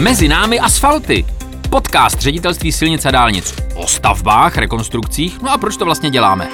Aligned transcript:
Mezi 0.00 0.28
námi 0.28 0.60
asfalty. 0.60 1.24
Podcast 1.70 2.20
ředitelství 2.20 2.72
silnic 2.72 3.06
a 3.06 3.10
dálnic 3.10 3.54
o 3.74 3.86
stavbách, 3.86 4.58
rekonstrukcích. 4.58 5.42
No 5.42 5.50
a 5.50 5.58
proč 5.58 5.76
to 5.76 5.84
vlastně 5.84 6.10
děláme? 6.10 6.48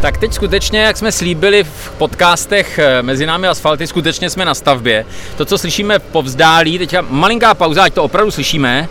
Tak 0.00 0.18
teď 0.18 0.32
skutečně, 0.32 0.80
jak 0.80 0.96
jsme 0.96 1.12
slíbili 1.12 1.64
v 1.64 1.90
podcastech 1.98 2.78
eh, 2.78 3.02
Mezi 3.02 3.26
námi 3.26 3.48
asfalty, 3.48 3.86
skutečně 3.86 4.30
jsme 4.30 4.44
na 4.44 4.54
stavbě. 4.54 5.04
To, 5.36 5.44
co 5.44 5.58
slyšíme 5.58 5.98
povzdálí, 5.98 6.78
teďka 6.78 7.04
malinká 7.10 7.54
pauza, 7.54 7.82
ať 7.82 7.94
to 7.94 8.04
opravdu 8.04 8.30
slyšíme. 8.30 8.88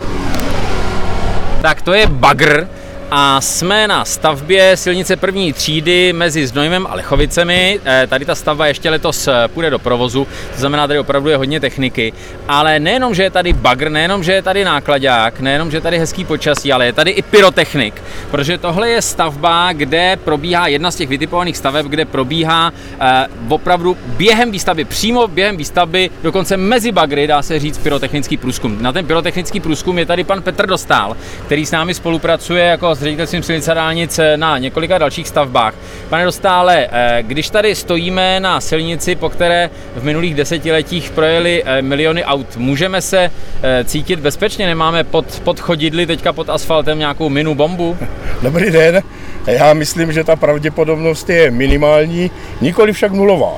Tak 1.62 1.82
to 1.82 1.92
je 1.92 2.06
bagr, 2.06 2.68
a 3.10 3.40
jsme 3.40 3.88
na 3.88 4.04
stavbě 4.04 4.76
silnice 4.76 5.16
první 5.16 5.52
třídy 5.52 6.12
mezi 6.12 6.46
Znojmem 6.46 6.86
a 6.86 6.94
Lechovicemi. 6.94 7.80
Eh, 7.84 8.06
tady 8.06 8.24
ta 8.24 8.34
stavba 8.34 8.66
ještě 8.66 8.90
letos 8.90 9.28
eh, 9.28 9.48
půjde 9.48 9.70
do 9.70 9.78
provozu, 9.78 10.26
to 10.54 10.60
znamená, 10.60 10.86
tady 10.86 10.98
opravdu 10.98 11.28
je 11.28 11.36
hodně 11.36 11.60
techniky. 11.60 12.12
Ale 12.48 12.80
nejenom, 12.80 13.14
že 13.14 13.22
je 13.22 13.30
tady 13.30 13.52
bagr, 13.52 13.88
nejenom, 13.88 14.24
že 14.24 14.32
je 14.32 14.42
tady 14.42 14.64
nákladák, 14.64 15.40
nejenom, 15.40 15.70
že 15.70 15.76
je 15.76 15.80
tady 15.80 15.98
hezký 15.98 16.24
počasí, 16.24 16.72
ale 16.72 16.86
je 16.86 16.92
tady 16.92 17.10
i 17.10 17.22
pyrotechnik, 17.22 18.02
protože 18.30 18.58
tohle 18.58 18.88
je 18.88 19.02
stavba, 19.02 19.72
kde 19.72 20.16
probíhá 20.24 20.66
jedna 20.66 20.90
z 20.90 20.96
těch 20.96 21.08
vytipovaných 21.08 21.56
staveb, 21.56 21.86
kde 21.86 22.04
probíhá 22.04 22.72
eh, 23.00 23.26
opravdu 23.48 23.96
během 24.06 24.50
výstavby, 24.50 24.84
přímo 24.84 25.28
během 25.28 25.56
výstavby, 25.56 26.10
dokonce 26.22 26.56
mezi 26.56 26.92
bagry, 26.92 27.26
dá 27.26 27.42
se 27.42 27.58
říct, 27.58 27.78
pyrotechnický 27.78 28.36
průzkum. 28.36 28.82
Na 28.82 28.92
ten 28.92 29.06
pyrotechnický 29.06 29.60
průzkum 29.60 29.98
je 29.98 30.06
tady 30.06 30.24
pan 30.24 30.42
Petr 30.42 30.66
Dostál, 30.66 31.16
který 31.46 31.66
s 31.66 31.70
námi 31.70 31.94
spoluppracuje 31.94 32.64
jako 32.64 32.95
s 32.96 33.02
ředitelstvím 33.02 33.42
silnice 33.42 33.74
dálnic 33.74 34.20
na 34.36 34.58
několika 34.58 34.98
dalších 34.98 35.28
stavbách. 35.28 35.74
Pane 36.08 36.24
Dostále, 36.24 36.88
eh, 36.92 37.22
když 37.22 37.50
tady 37.50 37.74
stojíme 37.74 38.40
na 38.40 38.60
silnici, 38.60 39.14
po 39.14 39.28
které 39.28 39.70
v 39.96 40.04
minulých 40.04 40.34
desetiletích 40.34 41.10
projeli 41.10 41.62
eh, 41.66 41.82
miliony 41.82 42.24
aut, 42.24 42.56
můžeme 42.56 43.02
se 43.02 43.30
eh, 43.62 43.84
cítit 43.84 44.20
bezpečně? 44.20 44.66
Nemáme 44.66 45.04
pod, 45.04 45.40
pod 45.44 45.60
chodidly 45.60 46.06
teďka 46.06 46.32
pod 46.32 46.50
asfaltem 46.50 46.98
nějakou 46.98 47.28
minu 47.28 47.54
bombu? 47.54 47.96
Dobrý 48.42 48.70
den. 48.70 49.02
Já 49.46 49.74
myslím, 49.74 50.12
že 50.12 50.24
ta 50.24 50.36
pravděpodobnost 50.36 51.30
je 51.30 51.50
minimální, 51.50 52.30
nikoli 52.60 52.92
však 52.92 53.12
nulová. 53.12 53.52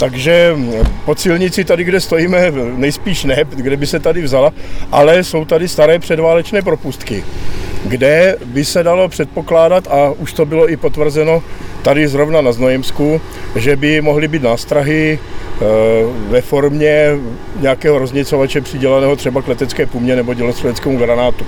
Takže 0.00 0.56
pod 1.04 1.20
silnici 1.20 1.64
tady, 1.64 1.84
kde 1.84 2.00
stojíme, 2.00 2.50
nejspíš 2.76 3.24
ne, 3.24 3.44
kde 3.50 3.76
by 3.76 3.86
se 3.86 4.00
tady 4.00 4.22
vzala, 4.22 4.52
ale 4.92 5.24
jsou 5.24 5.44
tady 5.44 5.68
staré 5.68 5.98
předválečné 5.98 6.62
propustky 6.62 7.24
kde 7.84 8.36
by 8.44 8.64
se 8.64 8.82
dalo 8.82 9.08
předpokládat, 9.08 9.88
a 9.90 10.10
už 10.10 10.32
to 10.32 10.46
bylo 10.46 10.70
i 10.70 10.76
potvrzeno 10.76 11.42
tady 11.84 12.08
zrovna 12.08 12.40
na 12.40 12.52
Znojemsku, 12.52 13.20
že 13.56 13.76
by 13.76 14.00
mohly 14.00 14.28
být 14.28 14.42
nástrahy 14.42 15.18
eh, 15.18 15.64
ve 16.28 16.40
formě 16.40 17.18
nějakého 17.60 17.98
roznicovače 17.98 18.60
přidělaného 18.60 19.16
třeba 19.16 19.42
k 19.42 19.48
letecké 19.48 19.86
pumě 19.86 20.16
nebo 20.16 20.34
dělostřeleckému 20.34 20.98
granátu. 20.98 21.44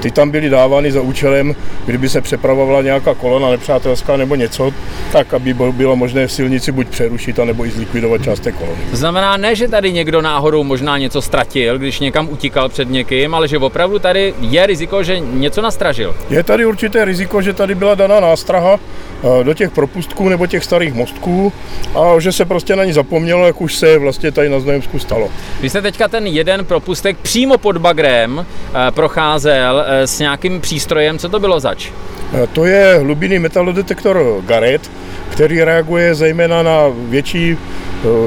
Ty 0.00 0.10
tam 0.10 0.30
byly 0.30 0.50
dávány 0.50 0.92
za 0.92 1.00
účelem, 1.00 1.54
kdyby 1.86 2.08
se 2.08 2.20
přepravovala 2.20 2.82
nějaká 2.82 3.14
kolona 3.14 3.50
nepřátelská 3.50 4.16
nebo 4.16 4.34
něco, 4.34 4.72
tak 5.12 5.34
aby 5.34 5.54
bylo 5.54 5.96
možné 5.96 6.26
v 6.26 6.32
silnici 6.32 6.72
buď 6.72 6.88
přerušit, 6.88 7.38
nebo 7.38 7.66
i 7.66 7.70
zlikvidovat 7.70 8.22
část 8.22 8.40
té 8.40 8.52
kolony. 8.52 8.78
To 8.90 8.96
znamená 8.96 9.36
ne, 9.36 9.56
že 9.56 9.68
tady 9.68 9.92
někdo 9.92 10.22
náhodou 10.22 10.64
možná 10.64 10.98
něco 10.98 11.22
ztratil, 11.22 11.78
když 11.78 12.00
někam 12.00 12.28
utíkal 12.30 12.68
před 12.68 12.90
někým, 12.90 13.34
ale 13.34 13.48
že 13.48 13.58
opravdu 13.58 13.98
tady 13.98 14.34
je 14.40 14.66
riziko, 14.66 15.02
že 15.02 15.20
něco 15.20 15.62
nastražil. 15.62 16.16
Je 16.30 16.42
tady 16.42 16.66
určité 16.66 17.04
riziko, 17.04 17.42
že 17.42 17.52
tady 17.52 17.74
byla 17.74 17.94
daná 17.94 18.20
nástraha 18.20 18.78
eh, 18.78 19.44
do 19.44 19.54
těch 19.54 19.70
propustků 19.76 20.28
nebo 20.28 20.46
těch 20.46 20.64
starých 20.64 20.94
mostků 20.94 21.52
a 21.94 22.20
že 22.20 22.32
se 22.32 22.44
prostě 22.44 22.76
na 22.76 22.84
ní 22.84 22.92
zapomnělo, 22.92 23.46
jak 23.46 23.60
už 23.60 23.74
se 23.74 23.98
vlastně 23.98 24.32
tady 24.32 24.48
na 24.48 24.60
Znojemsku 24.60 24.98
stalo. 24.98 25.28
Vy 25.60 25.70
jste 25.70 25.82
teďka 25.82 26.08
ten 26.08 26.26
jeden 26.26 26.64
propustek 26.64 27.16
přímo 27.16 27.58
pod 27.58 27.76
bagrem 27.76 28.46
eh, 28.46 28.90
procházel 28.90 29.84
eh, 29.86 30.06
s 30.06 30.18
nějakým 30.18 30.60
přístrojem, 30.60 31.18
co 31.18 31.28
to 31.28 31.40
bylo 31.40 31.60
zač? 31.60 31.90
Eh, 32.34 32.46
to 32.46 32.64
je 32.64 32.98
hlubinný 32.98 33.38
metalodetektor 33.38 34.42
Garrett, 34.46 34.90
který 35.30 35.64
reaguje 35.64 36.14
zejména 36.14 36.62
na 36.62 36.80
větší, 37.08 37.58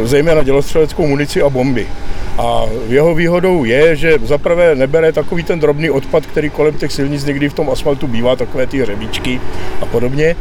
zejména 0.03 0.43
dělostřeleckou 0.43 1.07
munici 1.07 1.41
a 1.41 1.49
bomby. 1.49 1.87
A 2.39 2.65
jeho 2.87 3.15
výhodou 3.15 3.63
je, 3.63 3.95
že 3.95 4.19
zaprvé 4.23 4.75
nebere 4.75 5.11
takový 5.11 5.43
ten 5.43 5.59
drobný 5.59 5.89
odpad, 5.89 6.25
který 6.25 6.49
kolem 6.49 6.73
těch 6.73 6.91
silnic 6.91 7.25
někdy 7.25 7.49
v 7.49 7.53
tom 7.53 7.69
asfaltu 7.69 8.07
bývá, 8.07 8.35
takové 8.35 8.67
ty 8.67 8.81
hřebíčky 8.81 9.41
a 9.81 9.85
podobně. 9.85 10.35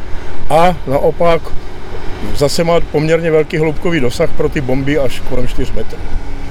A 0.49 0.75
naopak 0.87 1.41
zase 2.35 2.63
má 2.63 2.79
poměrně 2.79 3.31
velký 3.31 3.57
hloubkový 3.57 3.99
dosah 3.99 4.29
pro 4.31 4.49
ty 4.49 4.61
bomby 4.61 4.97
až 4.97 5.19
kolem 5.19 5.47
4 5.47 5.73
metrů. 5.75 5.97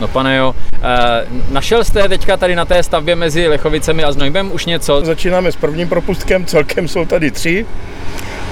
No 0.00 0.08
pane 0.08 0.36
jo, 0.36 0.54
e, 0.82 1.26
našel 1.50 1.84
jste 1.84 2.08
teďka 2.08 2.36
tady 2.36 2.56
na 2.56 2.64
té 2.64 2.82
stavbě 2.82 3.16
mezi 3.16 3.48
Lechovicemi 3.48 4.04
a 4.04 4.12
Znojbem 4.12 4.52
už 4.52 4.66
něco? 4.66 5.04
Začínáme 5.04 5.52
s 5.52 5.56
prvním 5.56 5.88
propustkem, 5.88 6.46
celkem 6.46 6.88
jsou 6.88 7.04
tady 7.04 7.30
tři, 7.30 7.66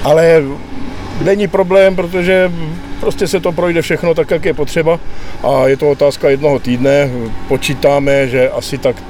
ale 0.03 0.43
není 1.21 1.47
problém, 1.47 1.95
protože 1.95 2.51
prostě 2.99 3.27
se 3.27 3.39
to 3.39 3.51
projde 3.51 3.81
všechno 3.81 4.13
tak, 4.13 4.31
jak 4.31 4.45
je 4.45 4.53
potřeba 4.53 4.99
a 5.43 5.67
je 5.67 5.77
to 5.77 5.89
otázka 5.89 6.29
jednoho 6.29 6.59
týdne. 6.59 7.09
Počítáme, 7.47 8.27
že 8.27 8.49
asi 8.49 8.77
tak 8.77 9.03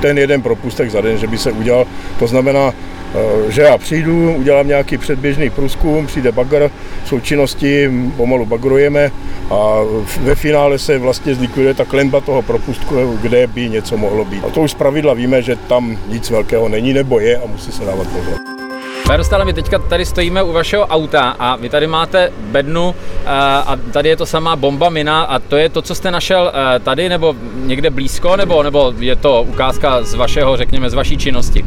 ten 0.00 0.18
jeden 0.18 0.42
propustek 0.42 0.90
za 0.90 1.00
den, 1.00 1.18
že 1.18 1.26
by 1.26 1.38
se 1.38 1.52
udělal. 1.52 1.86
To 2.18 2.26
znamená, 2.26 2.72
Eh, 3.14 3.50
že 3.50 3.62
já 3.62 3.78
přijdu, 3.78 4.34
udělám 4.34 4.68
nějaký 4.68 4.98
předběžný 4.98 5.50
průzkum, 5.50 6.06
přijde 6.06 6.32
bagr, 6.32 6.70
součinnosti 7.04 7.90
pomalu 8.16 8.46
bagrujeme 8.46 9.10
a 9.50 9.80
ve 10.20 10.34
finále 10.34 10.78
se 10.78 10.98
vlastně 10.98 11.34
zlikviduje 11.34 11.74
ta 11.74 11.84
klemba 11.84 12.20
toho 12.20 12.42
propustku, 12.42 13.18
kde 13.22 13.46
by 13.46 13.68
něco 13.68 13.96
mohlo 13.96 14.24
být. 14.24 14.44
A 14.44 14.50
to 14.50 14.60
už 14.60 14.70
z 14.70 14.74
pravidla 14.74 15.14
víme, 15.14 15.42
že 15.42 15.56
tam 15.56 15.98
nic 16.08 16.30
velkého 16.30 16.68
není 16.68 16.92
nebo 16.92 17.20
je 17.20 17.36
a 17.36 17.46
musí 17.46 17.72
se 17.72 17.84
dávat 17.84 18.06
pozor. 18.06 18.61
Pane 19.06 19.18
Dostale, 19.18 19.44
my 19.44 19.52
teďka 19.52 19.78
tady 19.78 20.04
stojíme 20.04 20.42
u 20.42 20.52
vašeho 20.52 20.86
auta 20.86 21.36
a 21.38 21.56
vy 21.56 21.68
tady 21.68 21.86
máte 21.86 22.32
bednu 22.38 22.94
eh, 22.94 23.28
a 23.66 23.78
tady 23.92 24.08
je 24.08 24.16
to 24.16 24.26
samá 24.26 24.56
bomba 24.56 24.88
mina 24.88 25.22
a 25.22 25.38
to 25.38 25.56
je 25.56 25.68
to, 25.68 25.82
co 25.82 25.94
jste 25.94 26.10
našel 26.10 26.52
eh, 26.54 26.78
tady 26.78 27.08
nebo 27.08 27.34
někde 27.64 27.90
blízko, 27.90 28.36
nebo, 28.36 28.62
nebo 28.62 28.92
je 28.98 29.16
to 29.16 29.42
ukázka 29.42 30.02
z 30.02 30.14
vašeho, 30.14 30.56
řekněme, 30.56 30.90
z 30.90 30.94
vaší 30.94 31.16
činnosti? 31.18 31.64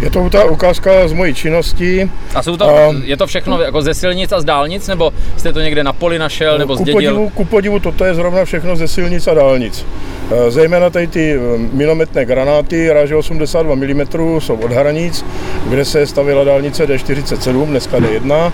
Je 0.00 0.10
to 0.10 0.30
ta 0.30 0.44
ukázka 0.44 1.08
z 1.08 1.12
mojí 1.12 1.34
činnosti. 1.34 2.10
A 2.34 2.42
jsou 2.42 2.56
to, 2.56 2.68
a, 2.68 2.94
je 3.04 3.16
to 3.16 3.26
všechno 3.26 3.60
jako 3.60 3.82
ze 3.82 3.94
silnic 3.94 4.32
a 4.32 4.40
z 4.40 4.44
dálnic, 4.44 4.88
nebo 4.88 5.12
jste 5.36 5.52
to 5.52 5.60
někde 5.60 5.84
na 5.84 5.92
poli 5.92 6.18
našel, 6.18 6.58
nebo 6.58 6.76
zdědil? 6.76 6.94
Ku 6.94 6.98
podivu, 6.98 7.30
ku 7.30 7.44
podivu 7.44 7.80
toto 7.80 8.04
je 8.04 8.14
zrovna 8.14 8.44
všechno 8.44 8.76
ze 8.76 8.88
silnic 8.88 9.26
a 9.26 9.34
dálnic. 9.34 9.86
E, 10.30 10.50
zejména 10.50 10.90
tady 10.90 11.06
ty 11.06 11.34
e, 11.34 11.38
minometné 11.72 12.24
granáty 12.24 12.92
ráže 12.92 13.16
82 13.16 13.74
mm 13.74 14.06
jsou 14.38 14.56
od 14.56 14.72
hranic, 14.72 15.24
kde 15.66 15.84
se 15.84 16.06
stavila 16.06 16.44
dálnice 16.44 16.86
D47, 16.86 17.66
dneska 17.66 17.98
D1. 17.98 18.52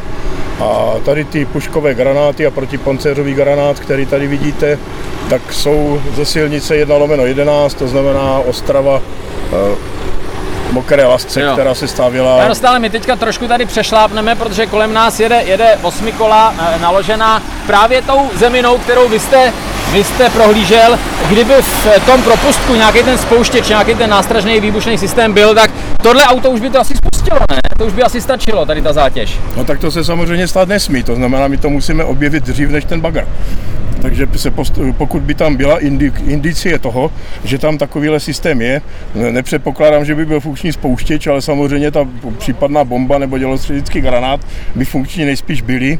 A 0.60 0.94
tady 1.04 1.24
ty 1.24 1.44
puškové 1.44 1.94
granáty 1.94 2.46
a 2.46 2.50
protipancéřový 2.50 3.34
granát, 3.34 3.80
který 3.80 4.06
tady 4.06 4.26
vidíte, 4.26 4.78
tak 5.30 5.52
jsou 5.52 6.02
ze 6.16 6.24
silnice 6.24 6.76
1 6.76 6.96
lomeno 6.96 7.26
11, 7.26 7.74
to 7.74 7.88
znamená 7.88 8.38
Ostrava 8.38 9.02
e, 9.52 10.00
mokré 10.72 11.06
lasce, 11.06 11.40
jo. 11.40 11.52
která 11.52 11.74
se 11.74 11.88
stavila. 11.88 12.44
Ano, 12.44 12.54
stále 12.54 12.78
my 12.78 12.90
teďka 12.90 13.16
trošku 13.16 13.48
tady 13.48 13.66
přešlápneme, 13.66 14.36
protože 14.36 14.66
kolem 14.66 14.94
nás 14.94 15.20
jede, 15.20 15.42
jede 15.46 15.78
osmikola 15.82 16.54
naložená 16.80 17.42
právě 17.66 18.02
tou 18.02 18.30
zeminou, 18.34 18.78
kterou 18.78 19.08
vy 19.08 19.18
jste, 19.20 19.52
vy 19.92 20.04
jste 20.04 20.30
prohlížel. 20.30 20.98
Kdyby 21.28 21.54
v 21.62 22.06
tom 22.06 22.22
propustku 22.22 22.74
nějaký 22.74 23.02
ten 23.02 23.18
spouštěč, 23.18 23.68
nějaký 23.68 23.94
ten 23.94 24.10
nástražný 24.10 24.60
výbušný 24.60 24.98
systém 24.98 25.32
byl, 25.32 25.54
tak 25.54 25.70
tohle 26.02 26.24
auto 26.24 26.50
už 26.50 26.60
by 26.60 26.70
to 26.70 26.80
asi 26.80 26.94
spustilo, 26.96 27.40
ne? 27.50 27.58
To 27.78 27.86
už 27.86 27.92
by 27.92 28.02
asi 28.02 28.20
stačilo, 28.20 28.66
tady 28.66 28.82
ta 28.82 28.92
zátěž. 28.92 29.38
No 29.56 29.64
tak 29.64 29.80
to 29.80 29.90
se 29.90 30.04
samozřejmě 30.04 30.48
stát 30.48 30.68
nesmí, 30.68 31.02
to 31.02 31.14
znamená, 31.14 31.48
my 31.48 31.56
to 31.56 31.70
musíme 31.70 32.04
objevit 32.04 32.44
dřív 32.44 32.70
než 32.70 32.84
ten 32.84 33.00
bagr. 33.00 33.26
Takže 34.02 34.28
se 34.36 34.50
post, 34.50 34.78
pokud 34.98 35.22
by 35.22 35.34
tam 35.34 35.56
byla 35.56 35.78
indi, 35.78 36.12
indicie 36.26 36.78
toho, 36.78 37.12
že 37.44 37.58
tam 37.58 37.78
takovýhle 37.78 38.20
systém 38.20 38.62
je, 38.62 38.82
nepředpokládám, 39.30 40.04
že 40.04 40.14
by 40.14 40.26
byl 40.26 40.40
funkční 40.40 40.72
spouštěč, 40.72 41.26
ale 41.26 41.42
samozřejmě 41.42 41.90
ta 41.90 42.08
případná 42.38 42.84
bomba 42.84 43.18
nebo 43.18 43.38
dělostředický 43.38 44.00
granát 44.00 44.40
by 44.74 44.84
funkční 44.84 45.24
nejspíš 45.24 45.62
byly, 45.62 45.98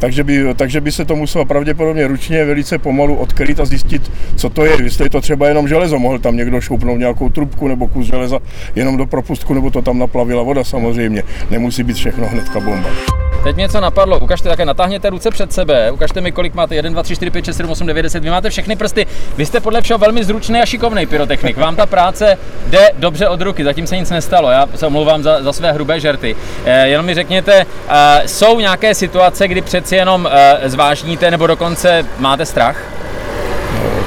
takže 0.00 0.24
by, 0.24 0.54
takže 0.56 0.80
by 0.80 0.92
se 0.92 1.04
to 1.04 1.16
muselo 1.16 1.44
pravděpodobně 1.44 2.06
ručně 2.06 2.44
velice 2.44 2.78
pomalu 2.78 3.16
odkryt 3.16 3.60
a 3.60 3.64
zjistit, 3.64 4.12
co 4.36 4.50
to 4.50 4.64
je. 4.64 4.82
Jestli 4.82 5.04
je 5.04 5.10
to 5.10 5.20
třeba 5.20 5.48
jenom 5.48 5.68
železo, 5.68 5.98
mohl 5.98 6.18
tam 6.18 6.36
někdo 6.36 6.60
šoupnout 6.60 6.98
nějakou 6.98 7.28
trubku 7.28 7.68
nebo 7.68 7.88
kus 7.88 8.06
železa 8.06 8.38
jenom 8.74 8.96
do 8.96 9.06
propustku, 9.06 9.54
nebo 9.54 9.70
to 9.70 9.82
tam 9.82 9.98
naplavila 9.98 10.42
voda 10.42 10.64
samozřejmě. 10.64 11.22
Nemusí 11.50 11.82
být 11.82 11.96
všechno 11.96 12.26
hnedka 12.26 12.60
bomba. 12.60 13.23
Teď 13.44 13.56
něco 13.56 13.80
napadlo, 13.80 14.18
ukažte 14.18 14.48
také, 14.48 14.64
natáhněte 14.64 15.10
ruce 15.10 15.30
před 15.30 15.52
sebe, 15.52 15.90
ukažte 15.90 16.20
mi, 16.20 16.32
kolik 16.32 16.54
máte, 16.54 16.74
1, 16.74 16.90
2, 16.90 17.02
3, 17.02 17.16
4, 17.16 17.30
5, 17.30 17.44
6, 17.44 17.56
7, 17.56 17.70
8, 17.70 17.86
9, 17.86 18.02
10, 18.02 18.24
vy 18.24 18.30
máte 18.30 18.50
všechny 18.50 18.76
prsty, 18.76 19.06
vy 19.36 19.46
jste 19.46 19.60
podle 19.60 19.82
všeho 19.82 19.98
velmi 19.98 20.24
zručný 20.24 20.60
a 20.60 20.66
šikovný 20.66 21.06
pyrotechnik, 21.06 21.56
vám 21.56 21.76
ta 21.76 21.86
práce 21.86 22.38
jde 22.66 22.90
dobře 22.98 23.28
od 23.28 23.40
ruky, 23.40 23.64
zatím 23.64 23.86
se 23.86 23.96
nic 23.96 24.10
nestalo, 24.10 24.50
já 24.50 24.68
se 24.74 24.86
omlouvám 24.86 25.22
za, 25.22 25.42
za 25.42 25.52
své 25.52 25.72
hrubé 25.72 26.00
žerty. 26.00 26.36
Eh, 26.64 26.88
jenom 26.88 27.06
mi 27.06 27.14
řekněte, 27.14 27.66
eh, 27.88 28.22
jsou 28.26 28.60
nějaké 28.60 28.94
situace, 28.94 29.48
kdy 29.48 29.60
přeci 29.60 29.96
jenom 29.96 30.28
eh, 30.32 30.68
zvážníte 30.68 31.30
nebo 31.30 31.46
dokonce 31.46 32.06
máte 32.18 32.46
strach? 32.46 32.76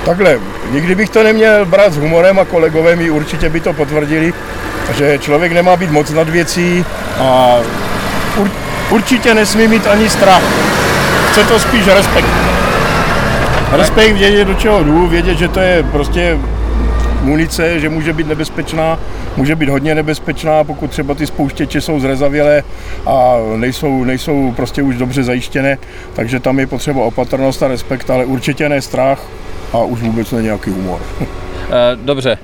Takhle, 0.06 0.39
nikdy 0.72 0.95
bych 0.95 1.10
to 1.10 1.24
neměl 1.24 1.66
brát 1.66 1.94
s 1.94 1.98
humorem 1.98 2.39
a 2.39 2.45
kolegové 2.45 2.95
mi 2.95 3.10
určitě 3.10 3.50
by 3.50 3.60
to 3.60 3.74
potvrdili, 3.74 4.34
že 4.98 5.18
člověk 5.18 5.51
nemá 5.51 5.75
být 5.75 5.92
moc 5.92 6.10
nad 6.10 6.30
věcí 6.30 6.86
a 7.19 7.57
určitě 8.89 9.34
nesmí 9.34 9.68
mít 9.68 9.88
ani 9.88 10.10
strach. 10.10 10.44
Chce 11.31 11.44
to 11.44 11.60
spíš 11.60 11.88
respekt. 11.88 12.28
Respekt 13.72 14.13
vědět, 14.18 14.45
do 14.45 14.54
čeho 14.54 14.84
jdu, 14.84 15.07
vědět, 15.07 15.38
že 15.38 15.48
to 15.48 15.60
je 15.60 15.84
prostě 15.84 16.38
munice, 17.22 17.80
že 17.80 17.89
může 17.89 18.13
být 18.13 18.28
nebezpečná, 18.28 19.00
může 19.38 19.56
být 19.56 19.69
hodně 19.69 19.95
nebezpečná, 19.95 20.63
pokud 20.63 20.92
třeba 20.92 21.13
ty 21.13 21.28
spouštěče 21.28 21.81
jsou 21.81 22.00
zrezavělé 22.00 22.63
a 23.06 23.36
nejsou, 23.56 24.04
nejsou 24.04 24.54
prostě 24.56 24.81
už 24.81 24.95
dobře 24.95 25.24
zajištěné, 25.24 25.78
takže 26.13 26.39
tam 26.39 26.60
je 26.60 26.68
potřeba 26.68 27.04
opatrnost 27.04 27.63
a 27.63 27.68
respekt, 27.68 28.10
ale 28.10 28.25
určitě 28.25 28.69
ne 28.69 28.81
strach 28.81 29.22
a 29.74 29.78
už 29.78 30.01
vůbec 30.01 30.31
ne 30.31 30.42
nějaký 30.42 30.69
humor. 30.69 31.00
Eh, 31.22 31.95
dobře. 31.95 32.38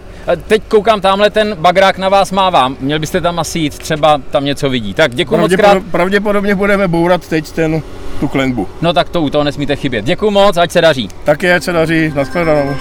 Teď 0.47 0.63
koukám, 0.67 1.01
tamhle 1.01 1.29
ten 1.29 1.55
bagrák 1.55 1.97
na 1.97 2.09
vás 2.09 2.31
mává. 2.31 2.71
Měl 2.79 2.99
byste 2.99 3.21
tam 3.21 3.39
asi 3.39 3.59
jít, 3.59 3.77
třeba 3.77 4.21
tam 4.31 4.45
něco 4.45 4.69
vidí. 4.69 4.93
Tak 4.93 5.15
děkuji 5.15 5.37
moc 5.37 5.55
krát. 5.55 5.83
Pravděpodobně 5.91 6.55
budeme 6.55 6.87
bourat 6.87 7.27
teď 7.27 7.51
ten, 7.51 7.81
tu 8.19 8.27
klenbu. 8.27 8.67
No 8.81 8.93
tak 8.93 9.09
to 9.09 9.21
u 9.21 9.29
toho 9.29 9.43
nesmíte 9.43 9.75
chybět. 9.75 10.05
Děkuji 10.05 10.31
moc, 10.31 10.57
ať 10.57 10.71
se 10.71 10.81
daří. 10.81 11.09
Taky 11.23 11.51
ať 11.51 11.63
se 11.63 11.71
daří, 11.71 12.11
nashledanou. 12.15 12.75